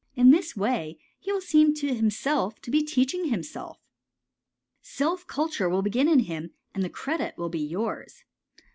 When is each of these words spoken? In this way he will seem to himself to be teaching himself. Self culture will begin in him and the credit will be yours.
In 0.15 0.31
this 0.31 0.57
way 0.57 0.97
he 1.19 1.31
will 1.31 1.41
seem 1.41 1.75
to 1.75 1.93
himself 1.93 2.59
to 2.61 2.71
be 2.71 2.81
teaching 2.81 3.25
himself. 3.25 3.77
Self 4.81 5.27
culture 5.27 5.69
will 5.69 5.83
begin 5.83 6.07
in 6.07 6.21
him 6.21 6.55
and 6.73 6.83
the 6.83 6.89
credit 6.89 7.37
will 7.37 7.49
be 7.49 7.59
yours. 7.61 8.23